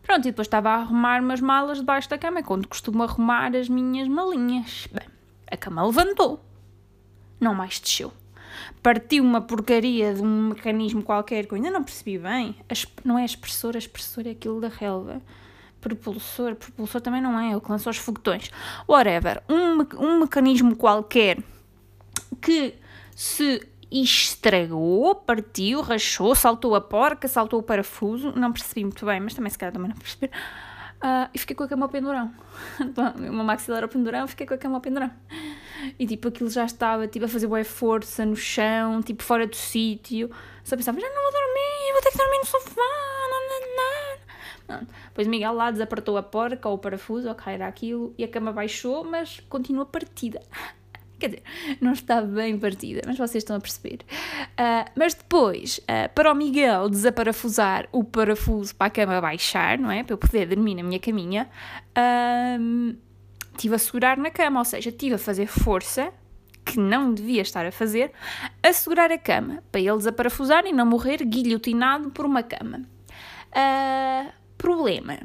Pronto, 0.02 0.26
e 0.26 0.30
depois 0.30 0.46
estava 0.46 0.70
a 0.70 0.74
arrumar 0.76 1.20
umas 1.20 1.40
malas 1.40 1.78
debaixo 1.78 2.08
da 2.08 2.16
cama, 2.16 2.42
quando 2.42 2.66
costumo 2.66 3.02
arrumar 3.02 3.54
as 3.54 3.68
minhas 3.68 4.08
malinhas. 4.08 4.88
Bem, 4.90 5.06
a 5.50 5.56
cama 5.56 5.84
levantou, 5.84 6.42
não 7.38 7.54
mais 7.54 7.78
desceu. 7.78 8.12
Partiu 8.82 9.22
uma 9.22 9.42
porcaria 9.42 10.14
de 10.14 10.22
um 10.22 10.48
mecanismo 10.48 11.02
qualquer 11.02 11.46
que 11.46 11.52
eu 11.52 11.56
ainda 11.56 11.70
não 11.70 11.84
percebi 11.84 12.18
bem. 12.18 12.56
não 13.04 13.18
é 13.18 13.24
expressor, 13.24 13.74
a 13.74 13.78
expressor 13.78 14.26
é 14.26 14.30
aquilo 14.30 14.60
da 14.60 14.68
relva 14.68 15.20
propulsor, 15.80 16.54
propulsor 16.54 17.00
também 17.00 17.20
não 17.20 17.38
é, 17.38 17.56
o 17.56 17.60
que 17.60 17.70
lançou 17.70 17.90
os 17.90 17.96
foguetões. 17.96 18.50
Whatever, 18.88 19.42
um, 19.48 20.04
um 20.04 20.20
mecanismo 20.20 20.76
qualquer 20.76 21.38
que 22.40 22.74
se 23.14 23.60
estragou, 23.90 25.14
partiu, 25.14 25.80
rachou, 25.80 26.34
saltou 26.34 26.74
a 26.74 26.80
porca, 26.80 27.26
saltou 27.26 27.58
o 27.58 27.62
parafuso, 27.62 28.32
não 28.36 28.52
percebi 28.52 28.84
muito 28.84 29.04
bem, 29.04 29.20
mas 29.20 29.34
também 29.34 29.50
se 29.50 29.58
calhar 29.58 29.72
também 29.72 29.88
não 29.88 29.96
percebi. 29.96 30.30
Uh, 31.00 31.30
e 31.32 31.38
fiquei 31.38 31.56
com 31.56 31.64
a 31.64 31.68
cama 31.68 31.86
ao 31.86 31.88
pendurão. 31.88 32.30
Uma 33.16 33.42
maxilar 33.42 33.82
ao 33.82 33.88
pendurão, 33.88 34.28
fiquei 34.28 34.46
com 34.46 34.54
a 34.54 34.58
cama 34.58 34.76
ao 34.76 34.80
pendurão. 34.80 35.10
E 35.98 36.06
tipo, 36.06 36.28
aquilo 36.28 36.50
já 36.50 36.64
estava 36.64 37.08
tipo, 37.08 37.24
a 37.24 37.28
fazer 37.28 37.46
boa 37.46 37.64
força 37.64 38.24
no 38.24 38.36
chão, 38.36 39.02
tipo, 39.02 39.22
fora 39.22 39.46
do 39.46 39.56
sítio. 39.56 40.30
Só 40.62 40.76
pensava, 40.76 41.00
já 41.00 41.08
não 41.08 41.22
vou 41.22 41.32
dormir, 41.32 41.92
vou 41.92 42.02
ter 42.02 42.10
que 42.10 42.18
dormir 42.18 42.38
no 42.38 42.44
sofá. 42.44 43.09
Não. 44.70 44.86
Depois 45.08 45.26
Miguel 45.26 45.52
lá 45.52 45.70
desapertou 45.70 46.16
a 46.16 46.22
porca 46.22 46.68
ou 46.68 46.76
o 46.76 46.78
parafuso, 46.78 47.28
ou 47.28 47.34
cair 47.34 47.60
aquilo, 47.62 48.14
e 48.16 48.24
a 48.24 48.28
cama 48.28 48.52
baixou, 48.52 49.04
mas 49.04 49.40
continua 49.48 49.84
partida 49.84 50.40
Quer 51.20 51.28
dizer, 51.28 51.42
não 51.82 51.92
está 51.92 52.22
bem 52.22 52.58
partida, 52.58 53.02
mas 53.04 53.18
vocês 53.18 53.42
estão 53.42 53.54
a 53.54 53.60
perceber. 53.60 53.98
Uh, 54.52 54.90
mas 54.96 55.12
depois, 55.12 55.78
uh, 55.78 56.10
para 56.14 56.32
o 56.32 56.34
Miguel 56.34 56.88
desaparafusar 56.88 57.86
o 57.92 58.02
parafuso 58.02 58.74
para 58.74 58.86
a 58.86 58.90
cama 58.90 59.20
baixar, 59.20 59.78
não 59.78 59.90
é? 59.90 60.02
Para 60.02 60.14
eu 60.14 60.18
poder 60.18 60.46
dormir 60.46 60.76
na 60.76 60.82
minha 60.82 60.98
caminha, 60.98 61.46
uh, 61.90 62.96
tive 63.58 63.74
a 63.74 63.78
segurar 63.78 64.16
na 64.16 64.30
cama, 64.30 64.60
ou 64.60 64.64
seja, 64.64 64.90
tive 64.90 65.16
a 65.16 65.18
fazer 65.18 65.46
força, 65.46 66.10
que 66.64 66.80
não 66.80 67.12
devia 67.12 67.42
estar 67.42 67.66
a 67.66 67.72
fazer, 67.72 68.12
a 68.62 68.72
segurar 68.72 69.12
a 69.12 69.18
cama, 69.18 69.62
para 69.70 69.80
ele 69.82 69.98
desaparafusar 69.98 70.64
e 70.64 70.72
não 70.72 70.86
morrer 70.86 71.22
guilhotinado 71.22 72.10
por 72.10 72.24
uma 72.24 72.42
cama. 72.42 72.80
Problema. 74.60 75.18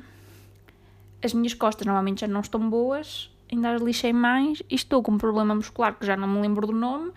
As 1.22 1.34
minhas 1.34 1.54
costas 1.54 1.86
normalmente 1.86 2.22
já 2.22 2.28
não 2.28 2.42
estão 2.42 2.70
boas, 2.70 3.30
ainda 3.52 3.72
as 3.72 3.82
lixei 3.82 4.14
mais 4.14 4.62
e 4.70 4.76
estou 4.76 5.04
com 5.04 5.14
um 5.14 5.18
problema 5.18 5.54
muscular 5.54 5.94
que 5.98 6.06
já 6.06 6.16
não 6.16 6.28
me 6.28 6.42
lembro 6.42 6.68
do 6.68 6.74
nome, 6.74 7.12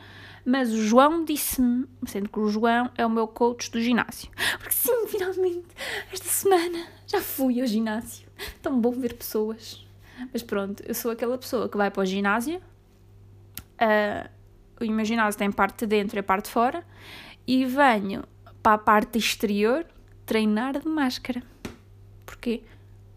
mas 0.45 0.73
o 0.73 0.83
João 0.83 1.25
disse-me, 1.25 1.87
sendo 2.07 2.29
que 2.29 2.41
o 2.41 2.49
João 2.49 2.91
é 2.97 3.05
o 3.05 3.11
meu 3.11 3.29
coach 3.29 3.71
do 3.71 3.81
ginásio. 3.81 4.31
Porque 4.59 4.73
sim, 4.73 5.07
finalmente, 5.07 5.67
esta 6.13 6.29
semana 6.29 6.87
já 7.07 7.21
fui 7.21 7.61
ao 7.61 7.67
ginásio. 7.67 8.27
Tão 8.63 8.81
bom 8.81 8.93
ver 8.93 9.15
pessoas. 9.15 9.87
Mas 10.33 10.43
pronto, 10.43 10.83
eu 10.87 10.95
sou 10.95 11.11
aquela 11.11 11.37
pessoa 11.37 11.69
que 11.69 11.77
vai 11.77 11.91
para 11.91 12.03
o 12.03 12.07
ginásio. 12.07 12.61
Uh, 13.81 14.85
o 14.85 14.91
meu 14.91 15.05
ginásio 15.05 15.39
tem 15.39 15.53
parte 15.53 15.81
de 15.81 15.87
dentro 15.87 16.19
e 16.19 16.23
parte 16.23 16.47
de 16.47 16.51
fora. 16.51 16.83
E 17.47 17.65
venho 17.65 18.25
para 18.63 18.75
a 18.75 18.79
parte 18.79 19.19
exterior 19.19 19.87
treinar 20.25 20.79
de 20.79 20.89
máscara. 20.89 21.43
Porquê? 22.39 22.63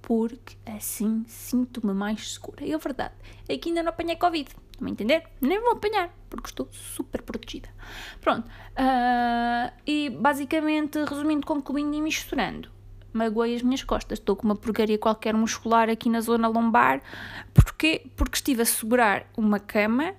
porque 0.02 0.58
assim 0.66 1.24
sinto-me 1.28 1.94
mais 1.94 2.34
segura. 2.34 2.66
E 2.66 2.74
a 2.74 2.78
verdade 2.78 3.14
é 3.48 3.58
que 3.58 3.70
ainda 3.70 3.84
não 3.84 3.90
apanhei 3.90 4.16
Covid. 4.16 4.50
Estão 4.72 4.88
a 4.88 4.92
entender? 4.92 5.24
Nem 5.40 5.62
vou 5.62 5.72
apanhar, 5.72 6.10
porque 6.30 6.48
estou 6.48 6.68
super 6.72 7.22
protegida. 7.22 7.70
Pronto. 8.20 8.48
Uh, 8.48 9.72
e 9.86 10.10
basicamente, 10.10 11.04
resumindo, 11.06 11.46
concluindo 11.46 11.96
e 11.96 12.02
misturando, 12.02 12.70
magoei 13.14 13.56
as 13.56 13.62
minhas 13.62 13.84
costas. 13.84 14.18
Estou 14.18 14.36
com 14.36 14.46
uma 14.46 14.56
porcaria 14.56 14.98
qualquer 14.98 15.36
muscular 15.36 15.90
aqui 15.90 16.10
na 16.10 16.20
zona 16.20 16.48
lombar. 16.48 17.02
Porquê? 17.54 18.08
Porque 18.16 18.36
estive 18.36 18.64
a 18.64 18.66
segurar 18.66 19.30
uma 19.38 19.60
cama 19.60 20.16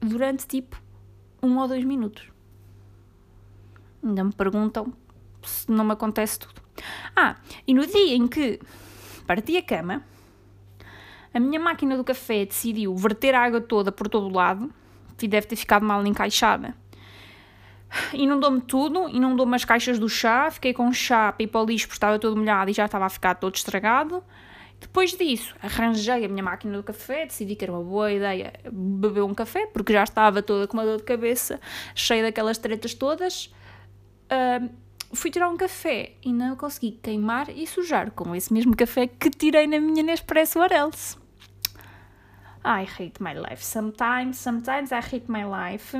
durante 0.00 0.46
tipo 0.46 0.82
um 1.40 1.58
ou 1.58 1.68
dois 1.68 1.84
minutos. 1.84 2.30
Ainda 4.02 4.24
me 4.24 4.32
perguntam 4.32 4.92
não 5.68 5.84
me 5.84 5.92
acontece 5.92 6.38
tudo. 6.38 6.62
Ah, 7.14 7.36
e 7.66 7.74
no 7.74 7.86
dia 7.86 8.14
em 8.14 8.26
que 8.26 8.60
parti 9.26 9.56
a 9.56 9.62
cama, 9.62 10.02
a 11.32 11.40
minha 11.40 11.60
máquina 11.60 11.96
do 11.96 12.04
café 12.04 12.44
decidiu 12.44 12.94
verter 12.94 13.34
a 13.34 13.42
água 13.42 13.60
toda 13.60 13.90
por 13.92 14.08
todo 14.08 14.26
o 14.26 14.32
lado, 14.32 14.72
e 15.22 15.28
deve 15.28 15.46
ter 15.46 15.56
ficado 15.56 15.84
mal 15.84 16.04
encaixada. 16.04 16.74
Inundou-me 18.12 18.60
tudo, 18.60 19.08
inundou-me 19.08 19.54
as 19.54 19.64
caixas 19.64 19.98
do 19.98 20.08
chá, 20.08 20.50
fiquei 20.50 20.72
com 20.72 20.92
chá 20.92 21.32
para 21.32 21.62
lixo 21.62 21.86
porque 21.86 21.96
estava 21.96 22.18
todo 22.18 22.36
molhado 22.36 22.70
e 22.70 22.74
já 22.74 22.86
estava 22.86 23.04
a 23.06 23.08
ficar 23.08 23.34
todo 23.34 23.54
estragado. 23.54 24.24
Depois 24.80 25.12
disso, 25.16 25.54
arranjei 25.62 26.24
a 26.24 26.28
minha 26.28 26.42
máquina 26.42 26.76
do 26.76 26.82
café, 26.82 27.26
decidi 27.26 27.54
que 27.54 27.64
era 27.64 27.72
uma 27.72 27.84
boa 27.84 28.10
ideia 28.10 28.52
beber 28.72 29.22
um 29.22 29.34
café, 29.34 29.66
porque 29.66 29.92
já 29.92 30.02
estava 30.02 30.42
toda 30.42 30.66
com 30.66 30.76
uma 30.76 30.84
dor 30.84 30.96
de 30.96 31.04
cabeça, 31.04 31.60
cheia 31.94 32.22
daquelas 32.22 32.58
tretas 32.58 32.94
todas. 32.94 33.52
Fui 35.12 35.30
tirar 35.30 35.48
um 35.48 35.56
café 35.56 36.14
e 36.22 36.32
não 36.32 36.56
consegui 36.56 36.92
queimar 37.02 37.48
e 37.50 37.66
sujar 37.66 38.10
com 38.10 38.34
esse 38.34 38.52
mesmo 38.52 38.76
café 38.76 39.06
que 39.06 39.30
tirei 39.30 39.66
na 39.66 39.80
minha 39.80 40.02
Nespresso 40.02 40.58
or 40.58 40.72
else. 40.72 41.16
I 42.64 42.84
hate 42.84 43.20
my 43.20 43.34
life. 43.34 43.64
Sometimes, 43.64 44.36
sometimes 44.38 44.92
I 44.92 45.00
hate 45.00 45.24
my 45.28 45.44
life. 45.44 45.96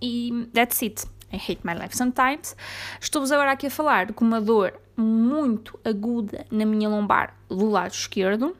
E 0.00 0.48
that's 0.52 0.82
it. 0.82 1.06
I 1.32 1.36
hate 1.36 1.60
my 1.64 1.74
life 1.74 1.96
sometimes. 1.96 2.56
Estou-vos 3.00 3.32
agora 3.32 3.52
aqui 3.52 3.66
a 3.66 3.70
falar 3.70 4.12
com 4.12 4.24
uma 4.24 4.40
dor 4.40 4.78
muito 4.96 5.78
aguda 5.84 6.46
na 6.50 6.64
minha 6.64 6.88
lombar 6.88 7.34
do 7.48 7.68
lado 7.68 7.92
esquerdo. 7.92 8.56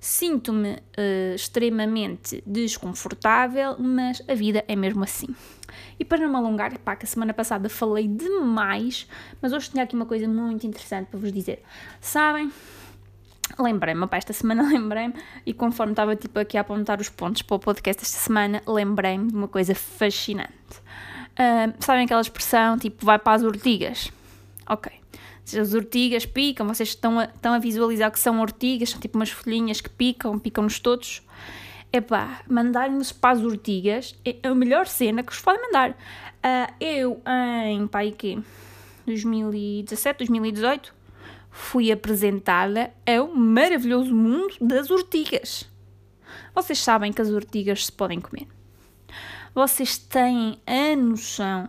Sinto-me 0.00 0.72
uh, 0.72 1.34
extremamente 1.34 2.42
desconfortável, 2.46 3.76
mas 3.78 4.22
a 4.26 4.34
vida 4.34 4.64
é 4.66 4.74
mesmo 4.74 5.04
assim. 5.04 5.28
E 5.98 6.04
para 6.04 6.18
não 6.18 6.30
me 6.30 6.36
alongar, 6.36 6.76
pá, 6.78 6.96
que 6.96 7.04
a 7.04 7.08
semana 7.08 7.34
passada 7.34 7.68
falei 7.68 8.08
demais, 8.08 9.06
mas 9.42 9.52
hoje 9.52 9.70
tinha 9.70 9.84
aqui 9.84 9.94
uma 9.94 10.06
coisa 10.06 10.26
muito 10.26 10.66
interessante 10.66 11.08
para 11.08 11.20
vos 11.20 11.30
dizer. 11.30 11.62
Sabem? 12.00 12.50
Lembrei-me, 13.58 14.06
pá, 14.06 14.16
esta 14.16 14.32
semana 14.32 14.62
lembrei-me, 14.72 15.14
e 15.44 15.52
conforme 15.52 15.92
estava 15.92 16.16
tipo 16.16 16.38
aqui 16.38 16.56
a 16.56 16.62
apontar 16.62 16.98
os 16.98 17.10
pontos 17.10 17.42
para 17.42 17.56
o 17.56 17.58
podcast 17.58 18.02
esta 18.02 18.18
semana, 18.18 18.62
lembrei-me 18.66 19.28
de 19.28 19.36
uma 19.36 19.48
coisa 19.48 19.74
fascinante. 19.74 20.50
Uh, 21.32 21.74
sabem 21.78 22.04
aquela 22.04 22.20
expressão 22.20 22.78
tipo 22.78 23.04
vai 23.04 23.18
para 23.18 23.34
as 23.34 23.42
ortigas? 23.42 24.10
Ok. 24.66 24.99
As 25.54 25.74
ortigas 25.74 26.26
picam, 26.26 26.66
vocês 26.66 26.90
estão 26.90 27.18
a, 27.18 27.24
estão 27.24 27.54
a 27.54 27.58
visualizar 27.58 28.10
que 28.10 28.20
são 28.20 28.40
ortigas, 28.40 28.90
são 28.90 29.00
tipo 29.00 29.18
umas 29.18 29.30
folhinhas 29.30 29.80
que 29.80 29.90
picam, 29.90 30.38
picam-nos 30.38 30.78
todos. 30.78 31.22
Epá, 31.92 32.42
mandarem-nos 32.48 33.10
para 33.10 33.38
as 33.38 33.42
ortigas 33.42 34.14
é 34.24 34.36
a 34.46 34.54
melhor 34.54 34.86
cena 34.86 35.22
que 35.22 35.32
vos 35.32 35.40
podem 35.40 35.60
mandar. 35.60 35.90
Uh, 35.90 36.74
eu, 36.80 37.22
em 37.66 37.86
pá, 37.86 38.00
quê? 38.16 38.38
2017, 39.06 40.18
2018, 40.18 40.94
fui 41.50 41.90
apresentada 41.90 42.92
ao 43.06 43.34
maravilhoso 43.34 44.14
mundo 44.14 44.54
das 44.60 44.90
ortigas. 44.90 45.68
Vocês 46.54 46.78
sabem 46.78 47.12
que 47.12 47.20
as 47.20 47.28
ortigas 47.30 47.86
se 47.86 47.92
podem 47.92 48.20
comer. 48.20 48.46
Vocês 49.52 49.98
têm 49.98 50.60
a 50.64 50.94
noção 50.94 51.68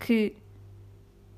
que 0.00 0.34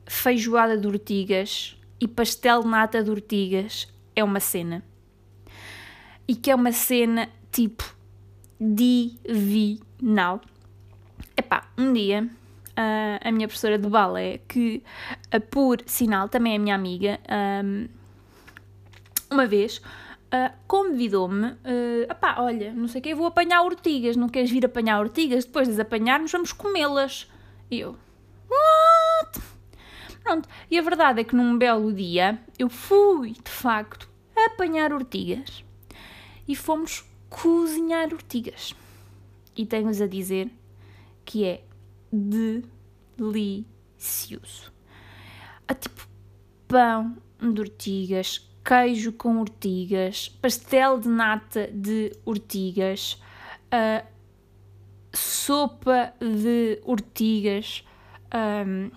feijoada 0.06 0.76
de 0.76 0.86
ortigas 0.86 1.76
e 2.02 2.08
pastel 2.08 2.64
nata 2.64 3.00
de 3.00 3.12
ortigas 3.12 3.86
é 4.16 4.24
uma 4.24 4.40
cena. 4.40 4.82
E 6.26 6.34
que 6.34 6.50
é 6.50 6.54
uma 6.54 6.72
cena 6.72 7.28
tipo 7.52 7.94
divinal. 8.60 10.40
Epá, 11.36 11.68
um 11.78 11.92
dia 11.92 12.24
uh, 12.24 13.20
a 13.28 13.30
minha 13.30 13.46
professora 13.46 13.78
de 13.78 13.88
balé, 13.88 14.40
que 14.48 14.82
uh, 15.32 15.40
por 15.42 15.78
sinal 15.86 16.28
também 16.28 16.56
é 16.56 16.58
minha 16.58 16.74
amiga, 16.74 17.20
um, 17.64 17.86
uma 19.30 19.46
vez 19.46 19.78
uh, 19.78 20.52
convidou-me, 20.66 21.50
uh, 21.52 22.10
epá, 22.10 22.34
olha, 22.40 22.72
não 22.72 22.88
sei 22.88 23.00
o 23.00 23.04
que, 23.04 23.14
vou 23.14 23.26
apanhar 23.26 23.62
ortigas, 23.62 24.16
não 24.16 24.28
queres 24.28 24.50
vir 24.50 24.66
apanhar 24.66 24.98
ortigas? 24.98 25.44
Depois 25.44 25.68
de 25.68 25.74
as 25.74 25.78
apanharmos 25.78 26.32
vamos 26.32 26.52
comê-las. 26.52 27.30
E 27.70 27.78
eu? 27.78 27.96
Pronto, 30.22 30.48
e 30.70 30.78
a 30.78 30.82
verdade 30.82 31.20
é 31.20 31.24
que 31.24 31.34
num 31.34 31.58
belo 31.58 31.92
dia 31.92 32.38
eu 32.58 32.68
fui, 32.68 33.32
de 33.32 33.50
facto, 33.50 34.08
apanhar 34.36 34.92
ortigas. 34.92 35.64
E 36.46 36.54
fomos 36.54 37.04
cozinhar 37.28 38.12
ortigas. 38.12 38.74
E 39.56 39.66
tenho-vos 39.66 40.00
a 40.00 40.06
dizer 40.06 40.50
que 41.24 41.44
é 41.44 41.64
delicioso. 43.18 44.72
Há 45.66 45.74
tipo 45.74 46.06
pão 46.68 47.16
de 47.40 47.60
ortigas, 47.60 48.48
queijo 48.64 49.12
com 49.12 49.38
ortigas, 49.38 50.28
pastel 50.28 50.98
de 51.00 51.08
nata 51.08 51.68
de 51.72 52.12
ortigas, 52.24 53.20
uh, 53.66 54.06
sopa 55.12 56.14
de 56.20 56.80
ortigas. 56.84 57.84
Um, 58.34 58.90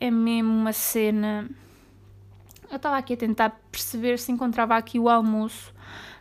é 0.00 0.10
mesmo 0.10 0.50
uma 0.50 0.72
cena. 0.72 1.48
Eu 2.70 2.76
estava 2.76 2.96
aqui 2.96 3.14
a 3.14 3.16
tentar 3.16 3.60
perceber 3.70 4.18
se 4.18 4.32
encontrava 4.32 4.76
aqui 4.76 4.98
o 4.98 5.08
almoço 5.08 5.74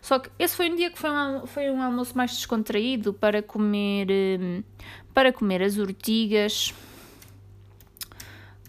só 0.05 0.19
que 0.19 0.29
esse 0.37 0.55
foi 0.55 0.69
um 0.69 0.75
dia 0.75 0.91
que 0.91 0.99
foi 0.99 1.09
um, 1.09 1.47
foi 1.47 1.71
um 1.71 1.81
almoço 1.81 2.15
mais 2.15 2.29
descontraído 2.29 3.11
para 3.11 3.41
comer, 3.41 4.07
hum, 4.39 4.63
para 5.15 5.33
comer 5.33 5.63
as 5.63 5.79
ortigas. 5.79 6.75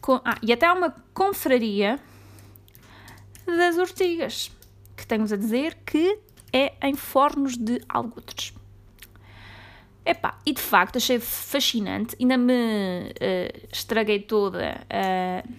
Com, 0.01 0.19
ah, 0.25 0.39
e 0.43 0.51
até 0.51 0.65
há 0.65 0.73
uma 0.73 0.95
confraria 1.13 2.01
das 3.45 3.77
ortigas, 3.77 4.51
que 4.97 5.07
temos 5.07 5.31
a 5.31 5.37
dizer 5.37 5.77
que 5.85 6.19
é 6.51 6.73
em 6.83 6.95
fornos 6.95 7.55
de 7.55 7.83
algotres. 7.87 8.55
Epá, 10.07 10.39
e 10.47 10.53
de 10.53 10.61
facto 10.61 10.99
achei 10.99 11.19
fascinante, 11.19 12.15
ainda 12.21 12.37
me 12.37 12.53
uh, 12.53 13.67
estraguei 13.73 14.21
toda 14.21 14.81
uh, 14.87 15.53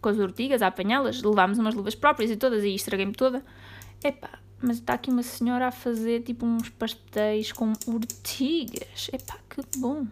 com 0.00 0.08
as 0.08 0.18
ortigas 0.18 0.62
a 0.62 0.68
apanhá-las, 0.68 1.22
levámos 1.22 1.58
umas 1.58 1.74
luvas 1.74 1.94
próprias 1.94 2.30
e 2.30 2.36
todas 2.36 2.64
e 2.64 2.74
estraguei-me 2.74 3.12
toda. 3.12 3.44
Epá, 4.02 4.30
mas 4.62 4.78
está 4.78 4.94
aqui 4.94 5.10
uma 5.10 5.22
senhora 5.22 5.66
a 5.66 5.70
fazer 5.70 6.22
tipo 6.22 6.46
uns 6.46 6.70
pastéis 6.70 7.52
com 7.52 7.74
ortigas. 7.86 9.10
Epá, 9.12 9.36
que 9.50 9.60
bom. 9.76 10.06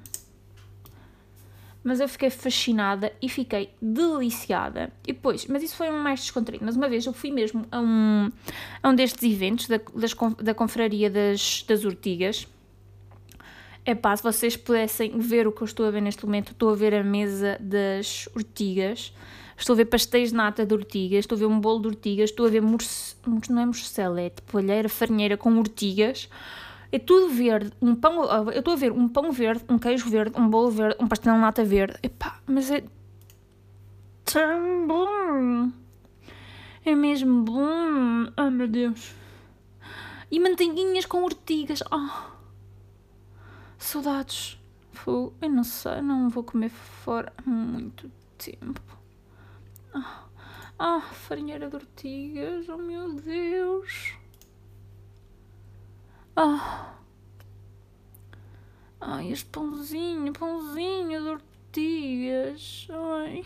mas 1.83 2.01
eu 2.01 2.09
fiquei 2.09 2.29
fascinada 2.29 3.11
e 3.23 3.31
fiquei 3.31 3.71
deliciada. 3.81 4.93
E 5.07 5.15
depois, 5.15 5.47
mas 5.47 5.63
isso 5.63 5.75
foi 5.75 5.91
um 5.91 6.03
mais 6.03 6.21
descontraído. 6.21 6.67
Mas 6.67 6.77
uma 6.77 6.89
vez 6.89 7.07
eu 7.07 7.15
fui 7.15 7.31
mesmo 7.31 7.65
a 7.73 7.81
um, 7.81 8.31
a 8.83 8.89
um 8.91 8.95
destes 8.95 9.23
eventos 9.23 9.69
da, 9.69 9.81
das, 9.95 10.15
da 10.43 10.53
Confraria 10.53 11.09
das, 11.09 11.65
das 11.67 11.83
Ortigas. 11.87 12.47
É 13.85 13.95
pá, 13.95 14.17
se 14.17 14.23
vocês 14.23 14.57
pudessem 14.57 15.19
ver 15.19 15.47
o 15.47 15.53
que 15.53 15.63
eu 15.63 15.65
estou 15.65 15.87
a 15.87 15.91
ver 15.91 16.01
neste 16.01 16.25
momento, 16.25 16.53
estou 16.53 16.71
a 16.71 16.75
ver 16.75 16.95
a 16.95 17.03
mesa 17.03 17.57
das 17.61 18.29
ortigas, 18.35 19.13
estou 19.57 19.75
a 19.75 19.77
ver 19.77 19.87
pastéis 19.87 20.31
de 20.31 20.37
nata 20.37 20.67
de 20.67 20.75
ortigas, 20.75 21.21
estou 21.21 21.37
a 21.37 21.39
ver 21.39 21.47
um 21.47 21.59
bolo 21.59 21.81
de 21.81 21.89
ortigas, 21.89 22.31
estou 22.31 22.47
a 22.47 22.51
ver 22.51 22.61
morce... 22.61 23.17
não 23.49 23.63
é 23.63 23.67
morcela, 23.67 24.21
é 24.21 24.31
tipo 24.31 24.59
alheira 24.59 24.89
farinheira 24.89 25.37
com 25.37 25.57
ortigas 25.59 26.29
é 26.93 26.99
tudo 26.99 27.29
verde. 27.29 27.73
Um 27.81 27.95
pão, 27.95 28.25
eu 28.51 28.59
estou 28.59 28.75
a 28.75 28.77
ver 28.77 28.93
um 28.93 29.09
pão 29.09 29.31
verde, 29.31 29.65
um 29.69 29.79
queijo 29.79 30.09
verde, 30.09 30.39
um 30.39 30.49
bolo 30.49 30.71
verde, 30.71 30.97
um 31.01 31.07
pastel 31.07 31.35
de 31.35 31.41
nata 31.41 31.65
verde. 31.65 31.97
Epá, 32.03 32.41
mas 32.47 32.71
é 32.71 32.83
tão 34.25 34.87
bom. 34.87 35.71
É 36.85 36.95
mesmo 36.95 37.43
bom. 37.43 38.33
Ai 38.37 38.51
meu 38.51 38.67
Deus. 38.67 39.15
E 40.31 40.41
manteiguinhas 40.41 41.07
com 41.07 41.23
ortigas. 41.23 41.83
Oh. 41.91 42.40
Saudades. 43.81 44.59
Eu 45.07 45.33
não 45.49 45.65
sei, 45.65 46.03
não 46.03 46.29
vou 46.29 46.45
comer 46.45 46.69
fora 46.69 47.33
muito 47.47 48.13
tempo. 48.37 48.81
Ah, 49.95 50.25
ah 50.79 51.01
farinheira 51.01 51.69
de 51.71 51.77
ortigas. 51.77 52.69
Oh 52.69 52.77
meu 52.77 53.15
Deus. 53.15 54.15
Ah. 56.37 56.95
Ai, 59.01 59.33
este 59.33 59.47
pãozinho, 59.47 60.31
pãozinho 60.35 61.23
de 61.23 61.29
ortigas. 61.31 62.87
Ai. 62.91 63.45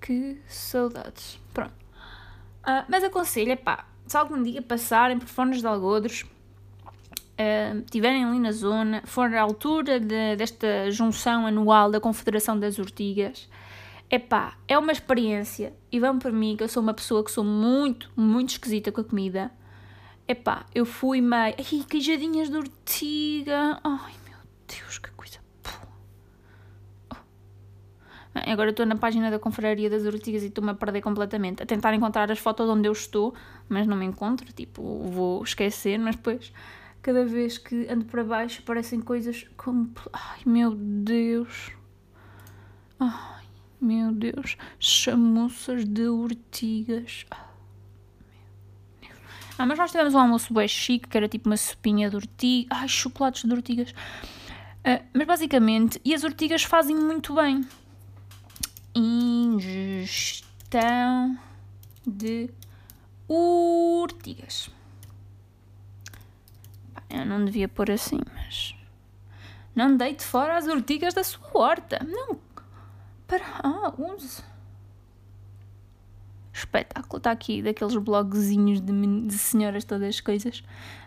Que 0.00 0.40
saudades. 0.46 1.40
Pronto. 1.52 1.74
Uh, 2.62 2.86
mas 2.88 3.02
aconselho, 3.02 3.56
pá, 3.56 3.88
se 4.06 4.16
algum 4.16 4.40
dia 4.40 4.62
passarem 4.62 5.18
por 5.18 5.26
Fones 5.26 5.60
de 5.60 5.66
Algodres, 7.40 7.84
estiverem 7.84 8.24
uh, 8.24 8.28
ali 8.28 8.38
na 8.38 8.52
zona, 8.52 9.02
for 9.04 9.32
à 9.34 9.40
altura 9.40 9.98
de, 9.98 10.36
desta 10.36 10.90
junção 10.90 11.46
anual 11.46 11.90
da 11.90 12.00
Confederação 12.00 12.58
das 12.58 12.78
Ortigas, 12.78 13.48
epá, 14.10 14.54
é 14.68 14.78
uma 14.78 14.92
experiência 14.92 15.72
e 15.90 15.98
vão 15.98 16.18
para 16.18 16.32
mim 16.32 16.56
que 16.56 16.64
eu 16.64 16.68
sou 16.68 16.82
uma 16.82 16.94
pessoa 16.94 17.24
que 17.24 17.30
sou 17.30 17.44
muito, 17.44 18.10
muito 18.16 18.50
esquisita 18.50 18.92
com 18.92 19.00
a 19.00 19.04
comida 19.04 19.50
Epá, 20.30 20.64
eu 20.72 20.86
fui 20.86 21.20
meio. 21.20 21.56
Ai, 21.58 21.84
queijadinhas 21.88 22.48
de 22.48 22.56
ortiga. 22.56 23.80
Ai, 23.82 24.12
meu 24.24 24.38
Deus, 24.68 24.96
que 24.96 25.10
coisa. 25.10 25.40
Oh. 27.12 27.16
Agora 28.46 28.70
estou 28.70 28.86
na 28.86 28.94
página 28.94 29.28
da 29.28 29.40
Confraria 29.40 29.90
das 29.90 30.04
Ortigas 30.04 30.44
e 30.44 30.46
estou-me 30.46 30.70
a 30.70 30.74
perder 30.74 31.00
completamente. 31.00 31.64
A 31.64 31.66
tentar 31.66 31.92
encontrar 31.94 32.30
as 32.30 32.38
fotos 32.38 32.68
onde 32.68 32.86
eu 32.86 32.92
estou, 32.92 33.34
mas 33.68 33.88
não 33.88 33.96
me 33.96 34.06
encontro. 34.06 34.52
Tipo, 34.52 35.00
vou 35.08 35.42
esquecer, 35.42 35.98
mas 35.98 36.14
depois, 36.14 36.52
cada 37.02 37.24
vez 37.24 37.58
que 37.58 37.86
ando 37.88 38.04
para 38.04 38.22
baixo, 38.24 38.60
aparecem 38.62 39.00
coisas 39.00 39.46
como. 39.56 39.90
Ai, 40.12 40.40
meu 40.44 40.74
Deus. 40.74 41.72
Ai, 42.98 43.44
meu 43.80 44.12
Deus. 44.12 44.56
Chamuças 44.78 45.84
de 45.84 46.06
ortigas. 46.06 47.26
Ah, 49.58 49.66
mas 49.66 49.78
nós 49.78 49.90
tivemos 49.90 50.14
um 50.14 50.18
almoço 50.18 50.54
bem 50.54 50.66
chique, 50.66 51.08
que 51.08 51.16
era 51.16 51.28
tipo 51.28 51.48
uma 51.48 51.56
sopinha 51.56 52.08
de 52.08 52.16
ortigas. 52.16 52.78
Ai, 52.78 52.88
chocolates 52.88 53.44
de 53.44 53.52
ortigas. 53.52 53.90
Uh, 53.90 55.04
mas 55.12 55.26
basicamente, 55.26 56.00
e 56.02 56.14
as 56.14 56.24
ortigas 56.24 56.62
fazem 56.62 56.96
muito 56.96 57.34
bem. 57.34 57.66
Ingestão 58.94 60.48
de 62.06 62.50
ortigas. 63.28 64.70
Eu 67.10 67.26
não 67.26 67.44
devia 67.44 67.68
pôr 67.68 67.90
assim, 67.90 68.20
mas. 68.34 68.74
Não 69.74 69.96
deite 69.96 70.24
fora 70.24 70.56
as 70.56 70.66
ortigas 70.66 71.14
da 71.14 71.24
sua 71.24 71.48
horta. 71.52 72.04
Não. 72.04 72.38
Para. 73.26 73.44
Ah, 73.62 73.92
use 73.98 74.42
espetáculo. 76.60 77.18
Está 77.18 77.30
aqui 77.30 77.62
daqueles 77.62 77.96
blogzinhos 77.96 78.80
de, 78.80 79.26
de 79.26 79.38
senhoras 79.38 79.84
todas 79.84 80.08
as 80.08 80.20
coisas. 80.20 80.62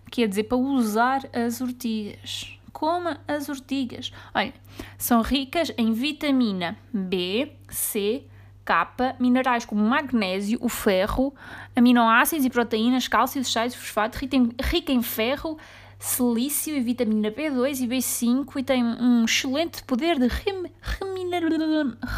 Aqui 0.05 0.23
a 0.23 0.27
dizer 0.27 0.43
para 0.43 0.57
usar 0.57 1.21
as 1.33 1.61
ortigas. 1.61 2.57
Coma 2.71 3.19
as 3.27 3.49
ortigas. 3.49 4.11
Olha, 4.33 4.53
são 4.97 5.21
ricas 5.21 5.71
em 5.77 5.93
vitamina 5.93 6.77
B, 6.91 7.51
C, 7.69 8.23
K, 8.65 9.15
minerais 9.19 9.65
como 9.65 9.83
magnésio, 9.83 10.57
o 10.61 10.69
ferro, 10.69 11.33
aminoácidos 11.75 12.45
e 12.45 12.49
proteínas, 12.49 13.07
cálcio, 13.07 13.43
sais, 13.43 13.75
fosfato, 13.75 14.17
rica 14.17 14.91
em 14.91 15.03
ferro, 15.03 15.57
silício 15.99 16.75
e 16.75 16.81
vitamina 16.81 17.31
B2 17.31 17.81
e 17.81 17.87
B5 17.87 18.59
e 18.59 18.63
tem 18.63 18.83
um 18.83 19.25
excelente 19.25 19.83
poder 19.83 20.19
de 20.19 20.27
rem, 20.27 20.71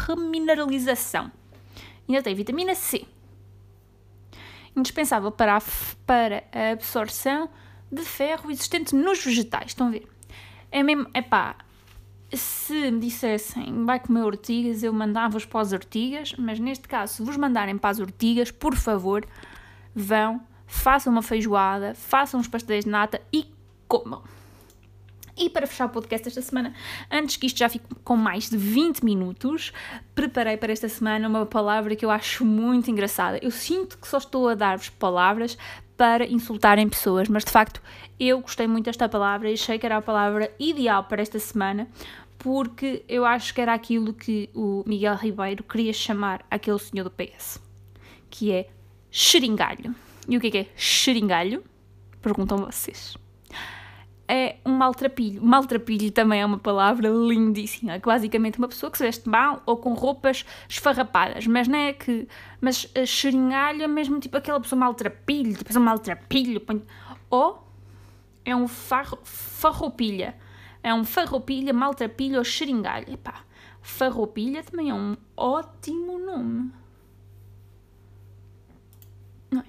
remineralização. 0.06 1.30
Ainda 2.08 2.22
tem 2.22 2.34
vitamina 2.34 2.74
C, 2.74 3.04
indispensável 4.76 5.30
para 5.30 5.56
a, 5.56 5.62
para 6.04 6.44
a 6.52 6.72
absorção 6.72 7.48
de 7.90 8.02
ferro 8.02 8.50
existente 8.50 8.94
nos 8.94 9.24
vegetais. 9.24 9.66
Estão 9.68 9.88
a 9.88 9.90
ver? 9.90 10.08
É 10.70 10.82
mesmo, 10.82 11.08
é 11.14 11.22
pá, 11.22 11.56
se 12.32 12.90
me 12.90 13.00
dissessem 13.00 13.84
vai 13.84 14.00
comer 14.00 14.22
ortigas, 14.22 14.82
eu 14.82 14.92
mandava-vos 14.92 15.44
para 15.44 15.60
as 15.60 15.72
ortigas, 15.72 16.34
mas 16.38 16.58
neste 16.58 16.88
caso, 16.88 17.14
se 17.14 17.22
vos 17.22 17.36
mandarem 17.36 17.78
para 17.78 17.90
as 17.90 18.00
ortigas, 18.00 18.50
por 18.50 18.74
favor, 18.74 19.24
vão, 19.94 20.40
façam 20.66 21.12
uma 21.12 21.22
feijoada, 21.22 21.94
façam 21.94 22.40
uns 22.40 22.48
pastéis 22.48 22.84
de 22.84 22.90
nata 22.90 23.20
e 23.32 23.46
comam. 23.86 24.22
E 25.38 25.50
para 25.50 25.66
fechar 25.66 25.84
o 25.84 25.90
podcast 25.90 26.26
esta 26.26 26.40
semana, 26.40 26.74
antes 27.10 27.36
que 27.36 27.46
isto 27.46 27.58
já 27.58 27.68
fique 27.68 27.84
com 28.02 28.16
mais 28.16 28.48
de 28.48 28.56
20 28.56 29.04
minutos, 29.04 29.70
preparei 30.14 30.56
para 30.56 30.72
esta 30.72 30.88
semana 30.88 31.28
uma 31.28 31.44
palavra 31.44 31.94
que 31.94 32.06
eu 32.06 32.10
acho 32.10 32.42
muito 32.42 32.90
engraçada. 32.90 33.38
Eu 33.42 33.50
sinto 33.50 33.98
que 33.98 34.08
só 34.08 34.16
estou 34.16 34.48
a 34.48 34.54
dar-vos 34.54 34.88
palavras 34.88 35.58
para 35.94 36.26
insultarem 36.26 36.88
pessoas, 36.88 37.28
mas 37.28 37.44
de 37.44 37.50
facto 37.50 37.82
eu 38.18 38.40
gostei 38.40 38.66
muito 38.66 38.86
desta 38.86 39.10
palavra 39.10 39.50
e 39.50 39.54
achei 39.54 39.78
que 39.78 39.84
era 39.84 39.98
a 39.98 40.02
palavra 40.02 40.50
ideal 40.58 41.04
para 41.04 41.20
esta 41.20 41.38
semana, 41.38 41.86
porque 42.38 43.04
eu 43.06 43.26
acho 43.26 43.52
que 43.52 43.60
era 43.60 43.74
aquilo 43.74 44.14
que 44.14 44.48
o 44.54 44.84
Miguel 44.86 45.16
Ribeiro 45.16 45.62
queria 45.64 45.92
chamar 45.92 46.46
aquele 46.50 46.78
senhor 46.78 47.04
do 47.04 47.10
PS, 47.10 47.60
que 48.30 48.52
é 48.52 48.70
xeringalho. 49.10 49.94
E 50.26 50.36
o 50.38 50.40
que 50.40 50.46
é, 50.46 50.50
que 50.50 50.58
é 50.58 50.66
xeringalho? 50.76 51.62
Perguntam 52.22 52.56
vocês 52.56 53.16
é 54.28 54.56
um 54.64 54.72
maltrapilho. 54.72 55.42
Maltrapilho 55.42 56.10
também 56.10 56.40
é 56.40 56.46
uma 56.46 56.58
palavra 56.58 57.08
lindíssima, 57.08 57.98
que 57.98 58.06
basicamente 58.06 58.58
uma 58.58 58.68
pessoa 58.68 58.90
que 58.90 58.98
se 58.98 59.04
veste 59.04 59.28
mal 59.28 59.62
ou 59.64 59.76
com 59.76 59.94
roupas 59.94 60.44
esfarrapadas, 60.68 61.46
mas 61.46 61.68
não 61.68 61.78
é 61.78 61.92
que. 61.92 62.28
Mas 62.60 62.88
xeringalha 63.06 63.84
é 63.84 63.86
mesmo 63.86 64.18
tipo 64.18 64.36
aquela 64.36 64.60
pessoa 64.60 64.78
maltrapilho, 64.78 65.56
tipo 65.56 65.78
um 65.78 65.82
maltrapilho. 65.82 66.62
Ou 67.30 67.66
é 68.44 68.54
um 68.54 68.68
farro, 68.68 69.18
farroupilha. 69.24 70.36
É 70.82 70.94
um 70.94 71.04
farroupilha, 71.04 71.72
maltrapilho 71.72 72.38
ou 72.38 72.44
xeringalha. 72.44 73.12
Epá, 73.12 73.44
farroupilha 73.82 74.62
também 74.62 74.90
é 74.90 74.94
um 74.94 75.16
ótimo 75.36 76.18
nome. 76.18 76.72
Não 79.50 79.60
é? 79.60 79.64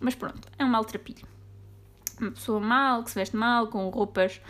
Mas 0.00 0.14
pronto, 0.14 0.48
é 0.58 0.64
um 0.64 0.68
maltrapilho 0.68 1.33
uma 2.20 2.32
pessoa 2.32 2.60
mal, 2.60 3.02
que 3.02 3.10
se 3.10 3.16
veste 3.16 3.36
mal, 3.36 3.68
com 3.68 3.88
roupas 3.88 4.40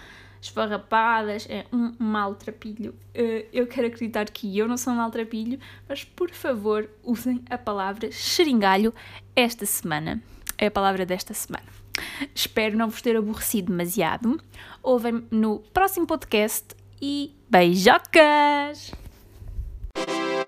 esfarrapadas, 0.40 1.46
é 1.48 1.64
um 1.72 1.94
maltrapilho. 1.98 2.94
Uh, 3.14 3.46
eu 3.52 3.66
quero 3.66 3.86
acreditar 3.86 4.26
que 4.26 4.58
eu 4.58 4.68
não 4.68 4.76
sou 4.76 4.92
um 4.92 4.96
maltrapilho, 4.96 5.58
mas 5.88 6.04
por 6.04 6.30
favor 6.30 6.88
usem 7.02 7.42
a 7.48 7.56
palavra 7.56 8.10
xeringalho 8.12 8.92
esta 9.34 9.64
semana. 9.64 10.22
É 10.58 10.66
a 10.66 10.70
palavra 10.70 11.06
desta 11.06 11.32
semana. 11.32 11.66
Espero 12.34 12.76
não 12.76 12.88
vos 12.88 13.00
ter 13.00 13.16
aborrecido 13.16 13.72
demasiado. 13.72 14.40
Ouvem 14.82 15.26
no 15.30 15.60
próximo 15.72 16.06
podcast 16.06 16.74
e 17.00 17.34
beijocas! 17.48 19.03